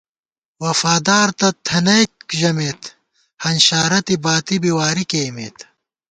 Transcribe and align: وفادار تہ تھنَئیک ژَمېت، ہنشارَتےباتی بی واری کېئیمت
وفادار 0.63 1.27
تہ 1.39 1.47
تھنَئیک 1.65 2.13
ژَمېت، 2.39 2.81
ہنشارَتےباتی 3.43 4.57
بی 4.61 4.71
واری 4.77 5.03
کېئیمت 5.11 5.57